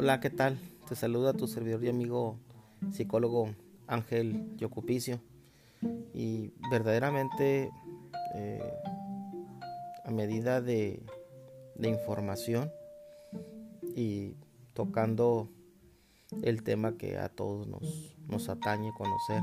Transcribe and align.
Hola, 0.00 0.20
¿qué 0.20 0.30
tal? 0.30 0.60
Te 0.88 0.94
saluda 0.94 1.32
tu 1.32 1.48
servidor 1.48 1.82
y 1.82 1.88
amigo 1.88 2.38
psicólogo 2.92 3.50
Ángel 3.88 4.56
Yocupicio. 4.56 5.18
Y 6.14 6.52
verdaderamente, 6.70 7.72
eh, 8.36 8.72
a 10.04 10.10
medida 10.12 10.60
de, 10.60 11.02
información 11.82 12.70
y 13.96 14.36
tocando 14.72 15.48
el 16.42 16.62
tema 16.62 16.96
que 16.96 17.18
a 17.18 17.28
todos 17.28 17.66
nos, 17.66 18.14
nos 18.28 18.48
atañe 18.48 18.92
conocer 18.96 19.42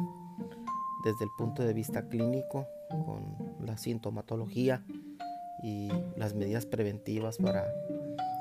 desde 1.04 1.26
el 1.26 1.32
punto 1.38 1.64
de 1.64 1.74
vista 1.74 2.08
clínico, 2.08 2.66
con 3.06 3.36
la 3.60 3.76
sintomatología 3.76 4.86
y 5.62 5.90
las 6.16 6.34
medidas 6.34 6.66
preventivas 6.66 7.40
para 7.40 7.66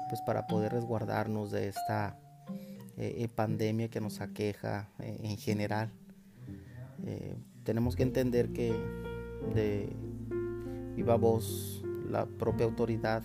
pues 0.08 0.20
para 0.22 0.46
poder 0.46 0.72
resguardarnos 0.72 1.50
de 1.50 1.68
esta 1.68 2.18
eh, 2.96 3.16
eh, 3.18 3.28
pandemia 3.28 3.88
que 3.88 4.00
nos 4.00 4.20
aqueja 4.20 4.88
eh, 5.00 5.18
en 5.22 5.36
general. 5.36 5.90
tenemos 7.64 7.96
que 7.96 8.02
entender 8.02 8.52
que 8.52 8.72
de 9.54 9.88
viva 10.94 11.16
voz 11.16 11.82
la 12.08 12.26
propia 12.26 12.66
autoridad 12.66 13.22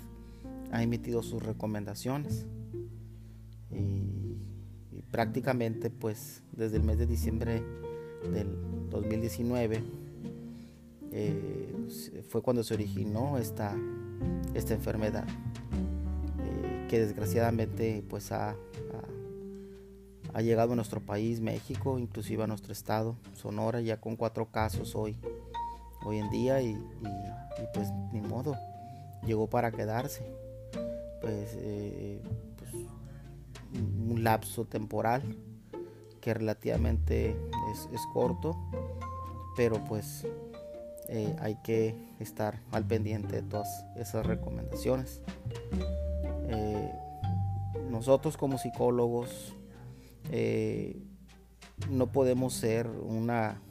ha 0.72 0.84
emitido 0.84 1.23
sus 1.23 1.44
recomendaciones. 1.44 2.46
Y, 3.72 4.38
y 4.92 5.02
prácticamente 5.12 5.90
pues 5.90 6.44
desde 6.52 6.78
el 6.78 6.84
mes 6.84 6.98
de 6.98 7.06
diciembre 7.06 7.64
del 8.34 8.90
2019 8.90 9.84
fue 12.28 12.42
cuando 12.42 12.64
se 12.64 12.73
originó 12.73 13.38
esta, 13.38 13.76
esta 14.54 14.73
enfermedad 14.73 15.28
que 16.90 17.00
desgraciadamente 17.00 18.04
pues 18.09 18.32
ha, 18.32 18.56
llegado 20.42 20.73
a 20.73 20.76
nuestro 20.76 21.02
país, 21.02 21.40
México, 21.40 22.00
inclusive 22.00 22.44
a 22.44 22.48
nuestro 22.48 22.73
estado, 22.73 23.16
Sonora, 23.36 23.81
ya 23.81 23.98
con 23.98 24.16
cuatro 24.16 24.48
casos 24.48 24.96
hoy, 24.96 25.16
hoy 26.06 26.18
en 26.18 26.30
día 26.30 26.62
y, 26.62 26.78
pues 27.73 27.90
ni 28.12 28.22
modo, 28.22 28.58
llegó 29.26 29.48
para 29.48 29.72
quedarse. 29.72 30.23
Pues, 31.22 31.56
eh, 31.58 32.22
pues, 32.58 32.72
un 34.09 34.24
lapso 34.24 34.66
temporal 34.66 35.22
que 36.22 36.34
relativamente 36.34 37.36
es, 37.72 38.02
corto, 38.14 38.56
pero 39.58 39.84
pues 39.84 40.26
eh, 41.09 41.36
hay 41.40 41.56
que 41.64 41.96
estar 42.20 42.62
al 42.72 42.86
pendiente 42.86 43.36
de 43.36 43.42
todas 43.44 43.86
esas 43.98 44.26
recomendaciones. 44.26 45.22
Eh, 46.52 46.92
nosotros 47.92 48.38
como 48.38 48.58
psicólogos 48.58 49.53
eh, 50.31 51.00
no 51.91 52.11
podemos 52.11 52.53
ser 52.53 52.88
una, 52.88 53.61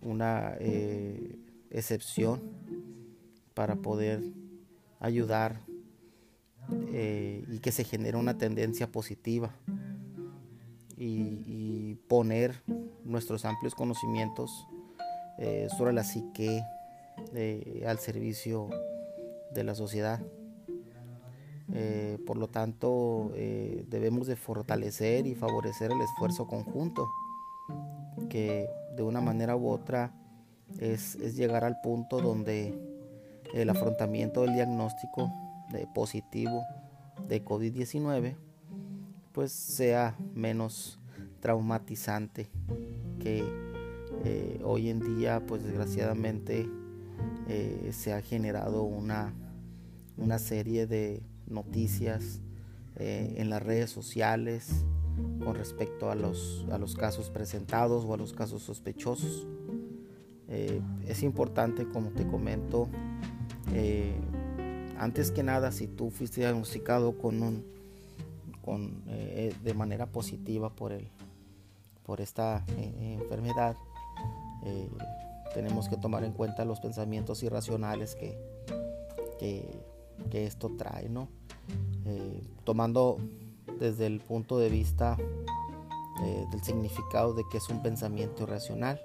una 0.00 0.54
eh, 0.60 1.36
excepción 1.70 2.40
para 3.54 3.76
poder 3.76 4.22
ayudar 5.00 5.60
y 6.88 7.58
que 7.58 7.72
se 7.72 7.84
genere 7.84 8.16
una 8.16 8.38
tendencia 8.38 8.90
positiva 8.90 9.50
y, 10.96 11.96
poner 12.06 12.62
nuestros 13.04 13.46
amplios 13.46 13.74
conocimientos 13.74 14.66
sobre 15.76 15.94
la 15.94 16.04
psique 16.04 16.62
al 17.86 17.98
servicio 17.98 18.68
de 19.54 19.64
la 19.64 19.74
sociedad. 19.74 20.20
Eh, 21.74 22.18
por 22.26 22.36
lo 22.36 22.48
tanto, 22.48 23.32
eh, 23.34 23.86
debemos 23.88 24.26
de 24.26 24.36
fortalecer 24.36 25.26
y 25.26 25.34
favorecer 25.34 25.90
el 25.90 26.00
esfuerzo 26.02 26.46
conjunto, 26.46 27.08
que 28.28 28.68
de 28.94 29.02
una 29.02 29.22
manera 29.22 29.56
u 29.56 29.70
otra 29.70 30.12
es, 30.78 31.16
llegar 31.34 31.64
al 31.64 31.80
punto 31.80 32.20
donde 32.20 32.78
el 33.54 33.70
afrontamiento 33.70 34.42
del 34.42 34.54
diagnóstico 34.54 35.30
de 35.70 35.86
positivo 35.94 36.62
de 37.28 37.44
COVID-19 37.44 38.36
pues 39.32 39.52
sea 39.52 40.16
menos 40.34 40.98
traumatizante 41.40 42.50
que 43.18 43.42
eh, 44.24 44.60
hoy 44.62 44.90
en 44.90 45.00
día 45.00 45.42
pues 45.46 45.62
desgraciadamente 45.64 46.68
se 47.90 48.14
ha 48.14 48.22
generado 48.22 48.84
una, 48.84 49.34
una 50.16 50.38
serie 50.38 50.86
de 50.86 51.22
noticias 51.46 52.40
eh, 52.96 53.34
en 53.38 53.50
las 53.50 53.62
redes 53.62 53.90
sociales 53.90 54.84
con 55.44 55.54
respecto 55.54 56.10
a 56.10 56.14
los, 56.14 56.66
a 56.70 56.78
los 56.78 56.94
casos 56.94 57.30
presentados 57.30 58.04
o 58.04 58.14
a 58.14 58.16
los 58.16 58.32
casos 58.32 58.62
sospechosos. 58.62 59.46
Eh, 60.48 60.80
es 61.06 61.22
importante, 61.22 61.86
como 61.88 62.10
te 62.10 62.26
comento, 62.26 62.88
eh, 63.72 64.14
antes 64.98 65.30
que 65.30 65.42
nada, 65.42 65.72
si 65.72 65.86
tú 65.86 66.10
fuiste 66.10 66.42
diagnosticado 66.42 67.18
con 67.18 67.42
un, 67.42 67.64
con, 68.62 69.04
de 69.04 69.74
manera 69.74 70.06
positiva 70.06 70.70
por, 70.70 70.92
el, 70.92 71.08
por 72.04 72.20
esta 72.20 72.64
enfermedad, 72.76 73.76
tenemos 75.54 75.88
que 75.88 75.96
tomar 75.96 76.24
en 76.24 76.32
cuenta 76.32 76.64
los 76.64 76.80
pensamientos 76.80 77.42
irracionales 77.42 78.14
que, 78.14 78.38
que, 79.38 79.91
que 80.30 80.46
esto 80.46 80.70
trae, 80.76 81.08
¿no? 81.08 81.28
Eh, 82.04 82.42
tomando 82.64 83.18
desde 83.78 84.06
el 84.06 84.20
punto 84.20 84.58
de 84.58 84.68
vista 84.68 85.16
eh, 86.22 86.44
del 86.50 86.62
significado 86.62 87.32
de 87.34 87.44
que 87.50 87.58
es 87.58 87.68
un 87.68 87.82
pensamiento 87.82 88.42
irracional. 88.44 89.00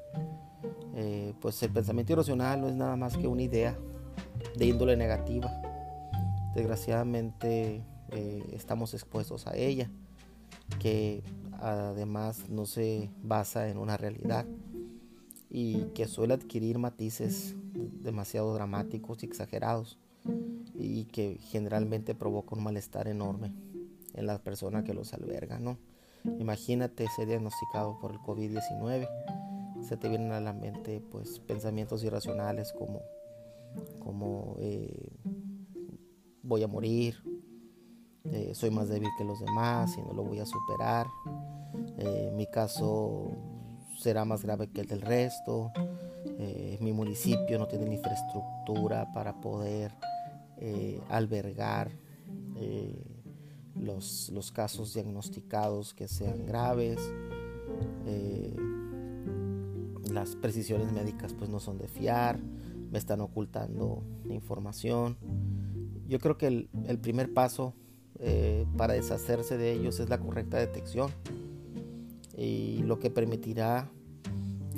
Eh, 0.95 1.33
pues 1.41 1.61
el 1.61 1.71
pensamiento 1.71 2.13
irracional 2.13 2.61
no 2.61 2.67
es 2.67 2.75
nada 2.75 2.95
más 2.95 3.17
que 3.17 3.27
una 3.27 3.43
idea 3.43 3.77
de 4.55 4.65
índole 4.65 4.97
negativa. 4.97 5.51
Desgraciadamente 6.55 7.83
estamos 8.53 8.93
expuestos 8.93 9.45
a 9.47 9.55
ella, 9.55 9.91
que 10.79 11.23
además 11.59 12.49
no 12.49 12.65
se 12.65 13.11
basa 13.21 13.67
en 13.67 13.77
una 13.77 13.97
realidad 13.97 14.45
y 15.49 15.83
que 15.93 16.07
suele 16.07 16.33
adquirir 16.33 16.79
matices 16.79 17.55
demasiado 17.73 18.53
dramáticos 18.53 19.21
y 19.21 19.25
exagerados 19.27 19.99
y 20.77 21.05
que 21.05 21.39
generalmente 21.41 22.15
provoca 22.15 22.55
un 22.55 22.63
malestar 22.63 23.07
enorme 23.07 23.51
en 24.13 24.25
la 24.25 24.37
persona 24.39 24.83
que 24.83 24.93
los 24.93 25.13
alberga, 25.13 25.59
¿no? 25.59 25.77
Imagínate 26.39 27.07
ser 27.15 27.27
diagnosticado 27.27 27.99
por 27.99 28.11
el 28.11 28.17
COVID-19, 28.19 29.07
se 29.81 29.97
te 29.97 30.09
vienen 30.09 30.31
a 30.31 30.41
la 30.41 30.53
mente 30.53 31.01
pues 31.11 31.39
pensamientos 31.39 32.03
irracionales 32.03 32.73
como, 32.73 33.01
como 33.99 34.55
eh, 34.59 35.09
voy 36.43 36.63
a 36.63 36.67
morir, 36.67 37.15
eh, 38.25 38.53
soy 38.53 38.71
más 38.71 38.89
débil 38.89 39.09
que 39.17 39.23
los 39.23 39.39
demás 39.39 39.95
y 39.97 40.01
no 40.01 40.13
lo 40.13 40.23
voy 40.23 40.39
a 40.39 40.45
superar, 40.45 41.07
eh, 41.97 42.31
mi 42.35 42.45
caso 42.47 43.31
será 43.97 44.25
más 44.25 44.43
grave 44.43 44.69
que 44.69 44.81
el 44.81 44.87
del 44.87 45.01
resto, 45.01 45.71
mi 46.79 46.93
municipio 46.93 47.57
no 47.57 47.67
tiene 47.67 47.91
infraestructura 47.91 49.11
para 49.11 49.33
poder 49.41 49.91
eh, 50.59 50.99
albergar 51.09 51.91
eh, 52.55 52.99
los, 53.79 54.29
los, 54.29 54.51
casos 54.51 54.95
diagnosticados 54.95 55.93
que 55.93 56.07
sean 56.07 56.47
graves. 56.47 56.97
Eh, 58.07 58.55
las 60.11 60.35
precisiones 60.35 60.91
médicas 60.91 61.33
pues 61.33 61.49
no 61.51 61.59
son 61.59 61.77
de 61.77 61.87
fiar, 61.87 62.39
me 62.91 62.97
están 62.97 63.21
ocultando 63.21 64.01
información. 64.29 65.17
Yo 66.07 66.19
creo 66.19 66.37
que 66.37 66.47
el, 66.47 66.69
el 66.87 66.97
primer 66.97 67.33
paso 67.33 67.73
para 68.77 68.95
deshacerse 68.95 69.59
de 69.59 69.73
ellos 69.73 69.99
es 69.99 70.09
la 70.09 70.17
correcta 70.17 70.57
detección 70.57 71.11
y 72.35 72.81
lo 72.81 72.97
que 72.97 73.11
permitirá 73.11 73.91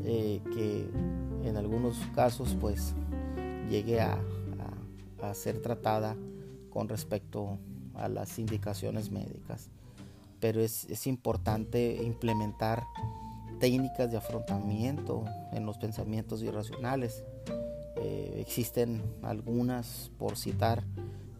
que 0.03 0.89
en 1.45 1.55
algunos 1.55 1.95
casos 2.13 2.57
pues 2.59 2.93
llegue 3.69 4.01
a, 4.01 4.19
a 5.21 5.33
ser 5.33 5.61
tratada 5.61 6.15
con 6.69 6.87
respecto 6.87 7.57
a 7.95 8.07
las 8.07 8.39
indicaciones 8.39 9.11
médicas. 9.11 9.69
Pero 10.39 10.61
es, 10.61 11.07
importante 11.07 12.01
implementar 12.01 12.83
técnicas 13.59 14.09
de 14.09 14.17
afrontamiento 14.17 15.25
en 15.51 15.65
los 15.65 15.77
pensamientos 15.77 16.41
irracionales. 16.41 17.23
Eh, 17.97 18.35
existen 18.39 19.01
algunas, 19.21 20.11
por 20.17 20.37
citar, 20.37 20.83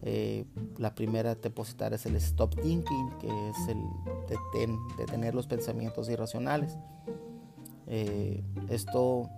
eh, 0.01 0.45
la 0.77 0.95
primera 0.95 1.35
te 1.35 1.49
puedo 1.49 1.69
citar 1.69 1.93
es 1.93 2.05
el 2.05 2.15
stop 2.17 2.55
thinking, 2.55 3.09
que 3.19 3.49
es 3.49 3.67
el 3.69 3.81
detener 4.97 5.33
los 5.33 5.47
pensamientos 5.47 6.09
irracionales. 6.09 6.77
Eh, 7.87 8.43
esto 8.69 9.29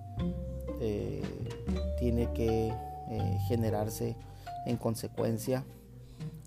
tiene 1.99 2.31
que 2.33 2.73
generarse 3.47 4.15
en 4.65 4.77
consecuencia 4.77 5.63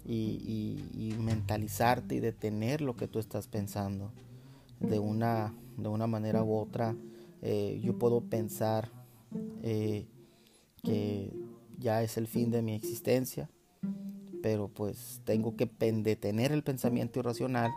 y, 0.06 1.14
mentalizarte 1.18 2.16
y 2.16 2.20
detener 2.20 2.80
lo 2.80 2.96
que 2.96 3.08
tú 3.08 3.18
estás 3.18 3.48
pensando. 3.48 4.12
De 4.80 4.98
una, 4.98 5.54
de 5.76 5.88
una 5.88 6.06
manera 6.06 6.42
u 6.42 6.56
otra, 6.56 6.94
eh, 7.40 7.80
yo 7.82 7.98
puedo 7.98 8.20
pensar 8.20 8.90
eh, 9.62 10.06
que 10.82 11.32
ya 11.78 12.02
es 12.02 12.18
el 12.18 12.26
fin 12.26 12.50
de 12.50 12.60
mi 12.60 12.74
existencia, 12.74 13.48
pero 14.42 14.68
pues 14.68 15.20
tengo 15.24 15.56
que 15.56 15.66
detener 15.66 16.52
el 16.52 16.62
pensamiento 16.62 17.20
irracional 17.20 17.70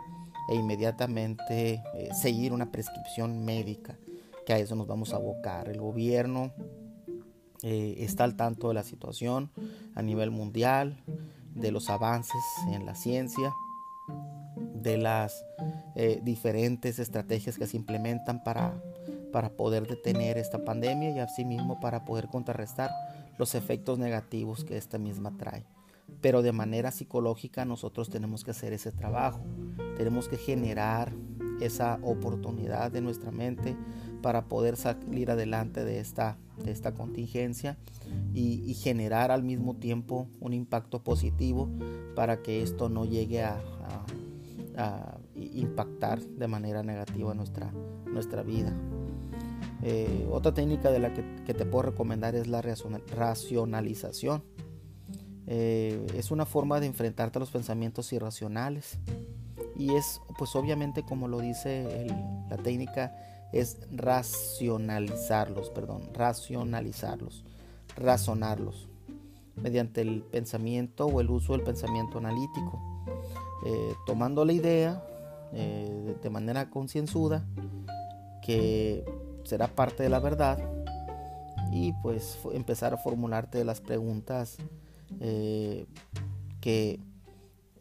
e 0.50 0.56
inmediatamente 0.56 1.82
eh, 1.94 2.10
seguir 2.12 2.52
una 2.52 2.70
prescripción 2.70 3.44
médica, 3.44 3.98
que 4.44 4.52
a 4.52 4.58
eso 4.58 4.74
nos 4.74 4.86
vamos 4.86 5.14
a 5.14 5.16
abocar. 5.16 5.68
El 5.68 5.80
gobierno 5.80 6.52
está 7.62 8.22
al 8.22 8.36
tanto 8.36 8.68
de 8.68 8.74
la 8.74 8.84
situación 8.84 9.50
a 9.98 10.02
nivel 10.02 10.30
mundial, 10.30 11.02
de 11.54 11.72
los 11.72 11.90
avances 11.90 12.40
en 12.72 12.86
la 12.86 12.94
ciencia, 12.94 13.52
de 14.74 14.96
las 14.96 15.44
eh, 15.96 16.20
diferentes 16.22 17.00
estrategias 17.00 17.58
que 17.58 17.66
se 17.66 17.76
implementan 17.76 18.44
para, 18.44 18.80
para 19.32 19.50
poder 19.50 19.88
detener 19.88 20.38
esta 20.38 20.64
pandemia 20.64 21.10
y 21.10 21.18
asimismo 21.18 21.80
para 21.80 22.04
poder 22.04 22.28
contrarrestar 22.28 22.90
los 23.38 23.56
efectos 23.56 23.98
negativos 23.98 24.64
que 24.64 24.76
esta 24.76 24.98
misma 24.98 25.36
trae. 25.36 25.66
Pero 26.20 26.42
de 26.42 26.52
manera 26.52 26.92
psicológica 26.92 27.64
nosotros 27.64 28.08
tenemos 28.08 28.44
que 28.44 28.52
hacer 28.52 28.72
ese 28.72 28.92
trabajo, 28.92 29.40
tenemos 29.96 30.28
que 30.28 30.36
generar 30.36 31.12
esa 31.60 31.98
oportunidad 32.02 32.90
de 32.90 33.00
nuestra 33.00 33.30
mente 33.30 33.76
para 34.22 34.46
poder 34.46 34.76
salir 34.76 35.30
adelante 35.30 35.84
de 35.84 36.00
esta, 36.00 36.36
de 36.64 36.72
esta 36.72 36.94
contingencia 36.94 37.76
y, 38.34 38.74
generar 38.74 39.30
al 39.30 39.42
mismo 39.42 39.76
tiempo 39.76 40.28
un 40.40 40.52
impacto 40.52 41.02
positivo 41.02 41.68
para 42.14 42.42
que 42.42 42.62
esto 42.62 42.88
no 42.88 43.04
llegue 43.04 43.42
a, 43.42 43.60
impactar 45.34 46.20
de 46.20 46.46
manera 46.46 46.84
negativa 46.84 47.34
nuestra, 47.34 47.72
nuestra 48.06 48.44
vida. 48.44 48.72
Eh, 49.82 50.28
otra 50.30 50.54
técnica 50.54 50.92
de 50.92 51.00
la 51.00 51.12
que, 51.12 51.22
te 51.52 51.64
puedo 51.64 51.90
recomendar 51.90 52.36
es 52.36 52.46
la 52.46 52.62
racionalización. 52.62 54.44
Eh, 55.48 56.06
es 56.14 56.30
una 56.30 56.46
forma 56.46 56.78
de 56.78 56.86
enfrentarte 56.86 57.38
a 57.38 57.40
los 57.40 57.50
pensamientos 57.50 58.12
irracionales 58.12 58.98
y 59.78 59.94
es 59.94 60.20
pues 60.36 60.54
obviamente 60.56 61.02
como 61.04 61.28
lo 61.28 61.38
dice 61.38 62.06
la 62.50 62.56
técnica 62.56 63.14
es 63.52 63.78
racionalizarlos, 63.90 65.70
perdón, 65.70 66.02
racionalizarlos, 66.12 67.44
razonarlos 67.96 68.88
mediante 69.56 70.02
el 70.02 70.22
pensamiento 70.22 71.06
o 71.06 71.20
el 71.20 71.30
uso 71.30 71.54
del 71.54 71.62
pensamiento 71.62 72.18
analítico, 72.18 72.80
eh, 73.66 73.94
tomando 74.06 74.44
la 74.44 74.52
idea 74.52 75.02
eh, 75.52 76.16
de 76.22 76.30
manera 76.30 76.68
concienzuda 76.70 77.44
que 78.42 79.04
será 79.44 79.66
parte 79.68 80.02
de 80.02 80.10
la 80.10 80.20
verdad 80.20 80.58
y 81.72 81.92
pues 82.02 82.38
empezar 82.52 82.94
a 82.94 82.98
formularte 82.98 83.64
las 83.64 83.80
preguntas 83.80 84.58
eh, 85.20 85.86
que 86.60 87.00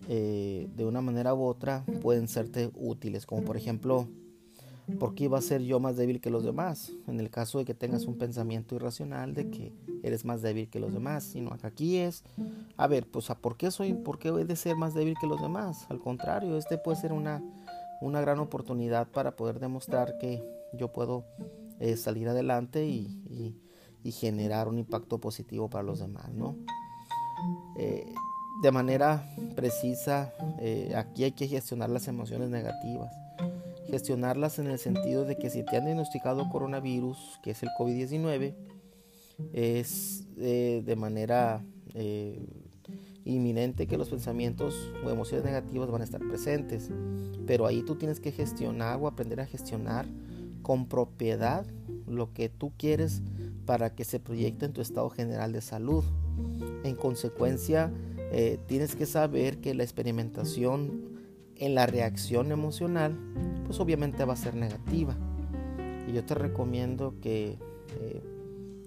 de 0.07 0.85
una 0.85 1.01
manera 1.01 1.33
u 1.33 1.43
otra 1.43 1.85
pueden 2.01 2.27
serte 2.27 2.71
útiles, 2.75 3.25
como 3.25 3.43
por 3.43 3.57
ejemplo, 3.57 4.07
¿Por 4.99 5.15
qué 5.15 5.25
iba 5.25 5.37
a 5.37 5.41
ser 5.41 5.61
yo 5.63 5.81
más 5.81 5.97
débil 5.97 6.21
que 6.21 6.29
los 6.29 6.45
demás? 6.45 6.93
En 7.07 7.19
el 7.19 7.29
caso 7.29 7.57
de 7.57 7.65
que 7.65 7.73
tengas 7.73 8.05
un 8.05 8.17
pensamiento 8.17 8.73
irracional 8.75 9.33
de 9.33 9.49
que 9.49 9.73
eres 10.01 10.23
más 10.23 10.41
débil 10.41 10.69
que 10.69 10.79
los 10.79 10.93
demás, 10.93 11.25
sino 11.25 11.51
aquí 11.61 11.97
es, 11.97 12.23
a 12.77 12.87
ver, 12.87 13.05
pues 13.05 13.27
¿por 13.41 13.57
qué 13.57 13.69
soy, 13.69 13.93
por 13.93 14.17
qué 14.17 14.29
he 14.29 14.45
de 14.45 14.55
ser 14.55 14.77
más 14.77 14.93
débil 14.93 15.15
que 15.19 15.27
los 15.27 15.41
demás? 15.41 15.85
Al 15.89 15.99
contrario, 15.99 16.57
este 16.57 16.77
puede 16.77 16.97
ser 16.97 17.11
una, 17.11 17.43
una 17.99 18.21
gran 18.21 18.39
oportunidad 18.39 19.09
para 19.09 19.35
poder 19.35 19.59
demostrar 19.59 20.17
que 20.19 20.41
yo 20.71 20.93
puedo 20.93 21.25
eh, 21.79 21.97
salir 21.97 22.29
adelante 22.29 22.85
y, 22.87 23.13
generar 24.09 24.69
un 24.69 24.79
impacto 24.79 25.19
positivo 25.19 25.69
para 25.69 25.83
los 25.83 25.99
demás, 25.99 26.33
¿no? 26.33 26.55
Eh, 27.77 28.05
de 28.61 28.71
manera 28.71 29.23
precisa, 29.55 30.33
eh, 30.59 30.93
aquí 30.95 31.23
hay 31.23 31.31
que 31.31 31.47
gestionar 31.47 31.89
las 31.89 32.07
emociones 32.07 32.49
negativas 32.49 33.11
gestionarlas 33.87 34.59
en 34.59 34.67
el 34.67 34.77
sentido 34.77 35.25
de 35.25 35.37
que 35.37 35.49
si 35.49 35.63
te 35.63 35.77
han 35.77 35.85
diagnosticado 35.85 36.49
coronavirus, 36.49 37.39
que 37.41 37.51
es 37.51 37.63
el 37.63 37.69
COVID-19, 37.77 38.53
es 39.53 40.25
eh, 40.37 40.83
de 40.85 40.95
manera 40.95 41.63
eh, 41.93 42.47
inminente 43.25 43.87
que 43.87 43.97
los 43.97 44.09
pensamientos 44.09 44.75
o 45.03 45.09
emociones 45.09 45.45
negativas 45.45 45.89
van 45.89 46.01
a 46.01 46.03
estar 46.03 46.21
presentes. 46.21 46.89
Pero 47.45 47.65
ahí 47.65 47.83
tú 47.83 47.95
tienes 47.95 48.19
que 48.19 48.31
gestionar 48.31 48.99
o 49.01 49.07
aprender 49.07 49.39
a 49.39 49.45
gestionar 49.45 50.05
con 50.61 50.87
propiedad 50.87 51.65
lo 52.07 52.33
que 52.33 52.49
tú 52.49 52.73
quieres 52.77 53.21
para 53.65 53.93
que 53.95 54.03
se 54.03 54.19
proyecte 54.19 54.65
en 54.65 54.73
tu 54.73 54.81
estado 54.81 55.09
general 55.09 55.53
de 55.53 55.61
salud. 55.61 56.03
En 56.83 56.95
consecuencia, 56.95 57.91
eh, 58.31 58.59
tienes 58.67 58.95
que 58.95 59.05
saber 59.05 59.59
que 59.59 59.73
la 59.73 59.83
experimentación 59.83 61.17
en 61.55 61.75
la 61.75 61.85
reacción 61.85 62.51
emocional, 62.51 63.17
pues 63.65 63.79
obviamente 63.79 64.25
va 64.25 64.33
a 64.33 64.37
ser 64.37 64.55
negativa. 64.55 65.15
Y 66.07 66.13
yo 66.13 66.23
te 66.25 66.35
recomiendo 66.35 67.15
que 67.21 67.57
eh, 67.99 68.23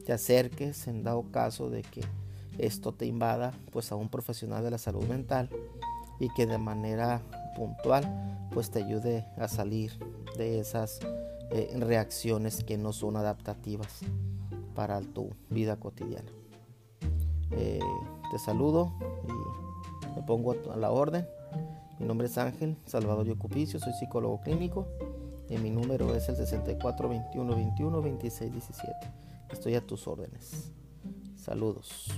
te 0.05 0.13
acerques 0.13 0.87
en 0.87 1.03
dado 1.03 1.31
caso 1.31 1.71
de 1.71 1.83
que 1.83 2.03
esto 2.59 2.93
te 2.93 3.07
invada, 3.07 3.53
pues 3.73 3.93
a 3.93 3.97
un 3.97 4.09
profesional 4.09 4.63
de 4.63 4.71
la 4.71 4.79
salud 4.79 5.05
mental 5.05 5.49
y 6.19 6.29
que 6.35 6.47
de 6.47 6.59
manera 6.59 7.23
puntual, 7.57 8.49
pues 8.53 8.71
te 8.71 8.83
ayude 8.83 9.25
a 9.39 9.49
salir 9.49 9.93
de 10.37 10.61
esas 10.61 11.01
eh, 11.51 11.75
reacciones 11.79 12.63
que 12.63 12.77
no 12.77 12.93
son 12.93 13.17
adaptativas 13.17 14.01
para 14.75 15.01
tu 15.01 15.31
vida 15.49 15.77
cotidiana. 15.77 16.31
Te 18.31 18.39
saludo 18.39 18.93
y 19.29 20.17
me 20.17 20.23
pongo 20.23 20.55
a 20.73 20.77
la 20.77 20.91
orden 20.91 21.27
mi 22.01 22.07
nombre 22.07 22.29
es 22.29 22.39
Ángel 22.39 22.79
Salvador 22.87 23.27
Yocupicio, 23.27 23.79
soy 23.79 23.93
psicólogo 23.93 24.41
clínico 24.41 24.87
y 25.51 25.59
mi 25.59 25.69
número 25.71 26.15
es 26.15 26.31
el 26.31 26.37
64 26.37 27.11
21 27.11 27.55
21 27.55 28.03
26 28.03 28.53
17. 28.53 28.93
Estoy 29.51 29.75
a 29.75 29.87
tus 29.87 30.09
órdenes. 30.09 30.73
Saludos. 31.37 32.09